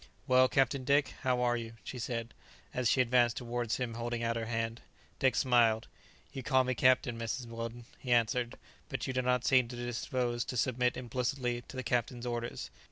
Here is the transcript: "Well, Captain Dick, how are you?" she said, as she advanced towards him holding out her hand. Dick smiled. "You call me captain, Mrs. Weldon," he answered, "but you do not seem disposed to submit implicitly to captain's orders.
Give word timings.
"Well, 0.25 0.49
Captain 0.49 0.83
Dick, 0.83 1.13
how 1.21 1.41
are 1.41 1.55
you?" 1.55 1.73
she 1.83 1.99
said, 1.99 2.33
as 2.73 2.89
she 2.89 3.01
advanced 3.01 3.37
towards 3.37 3.77
him 3.77 3.93
holding 3.93 4.23
out 4.23 4.35
her 4.35 4.47
hand. 4.47 4.81
Dick 5.19 5.35
smiled. 5.35 5.87
"You 6.33 6.41
call 6.41 6.63
me 6.63 6.73
captain, 6.73 7.19
Mrs. 7.19 7.45
Weldon," 7.45 7.85
he 7.99 8.11
answered, 8.11 8.57
"but 8.89 9.05
you 9.05 9.13
do 9.13 9.21
not 9.21 9.45
seem 9.45 9.67
disposed 9.67 10.49
to 10.49 10.57
submit 10.57 10.97
implicitly 10.97 11.61
to 11.67 11.83
captain's 11.83 12.25
orders. 12.25 12.71